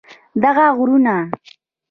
[0.43, 1.15] دغه غرونه